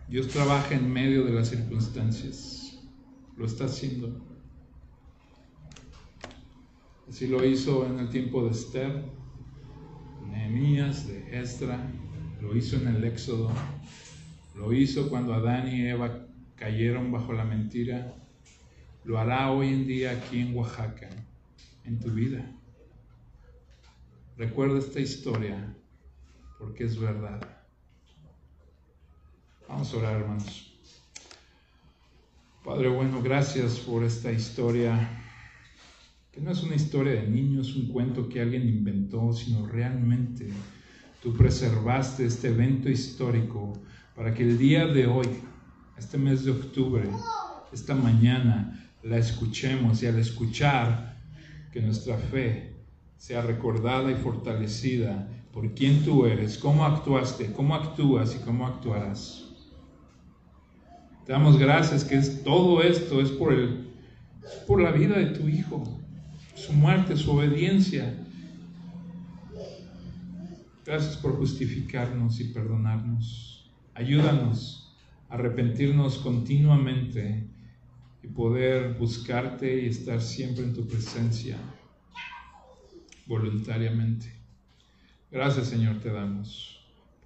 [0.08, 2.78] Dios trabaja en medio de las circunstancias.
[3.36, 4.20] Lo está haciendo.
[7.08, 9.04] Así lo hizo en el tiempo de Esther,
[10.30, 11.78] Nehemías, de Esdra,
[12.40, 13.50] lo hizo en el Éxodo,
[14.54, 16.26] lo hizo cuando Adán y Eva
[16.56, 18.14] cayeron bajo la mentira,
[19.04, 21.08] lo hará hoy en día aquí en Oaxaca,
[21.84, 22.50] en tu vida.
[24.36, 25.76] Recuerda esta historia
[26.58, 27.53] porque es verdad.
[29.68, 30.72] Vamos a orar, hermanos.
[32.62, 35.22] Padre bueno, gracias por esta historia,
[36.30, 40.48] que no es una historia de niños, un cuento que alguien inventó, sino realmente
[41.22, 43.72] tú preservaste este evento histórico
[44.14, 45.28] para que el día de hoy,
[45.96, 47.08] este mes de octubre,
[47.72, 51.22] esta mañana, la escuchemos y al escuchar
[51.72, 52.74] que nuestra fe
[53.16, 59.43] sea recordada y fortalecida por quién tú eres, cómo actuaste, cómo actúas y cómo actuarás.
[61.26, 63.88] Te damos gracias que es, todo esto es por, el,
[64.66, 66.00] por la vida de tu Hijo.
[66.54, 68.14] su muerte, su obediencia.
[70.84, 73.70] Gracias por justificarnos y perdonarnos.
[73.94, 74.94] Ayúdanos
[75.30, 77.48] a arrepentirnos continuamente
[78.22, 81.56] y poder buscarte y estar siempre en tu presencia
[83.26, 84.32] voluntariamente.
[85.30, 86.80] Gracias Señor te damos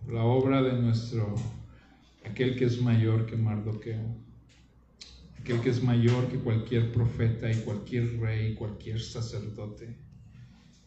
[0.04, 1.34] por la obra de nuestro,
[2.24, 4.16] aquel que es mayor que Mardoqueo,
[5.40, 9.96] aquel que es mayor que cualquier profeta y cualquier rey, cualquier sacerdote,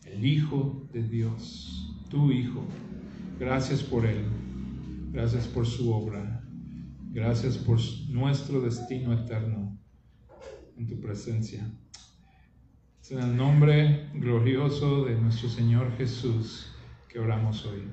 [0.05, 2.63] el Hijo de Dios, tu Hijo.
[3.39, 4.23] Gracias por Él,
[5.11, 6.43] gracias por su obra,
[7.11, 7.79] gracias por
[8.09, 9.77] nuestro destino eterno
[10.77, 11.71] en tu presencia.
[13.01, 16.71] Es en el nombre glorioso de nuestro Señor Jesús
[17.09, 17.83] que oramos hoy.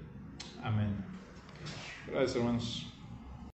[0.63, 0.95] Amén.
[2.07, 2.88] Gracias, hermanos.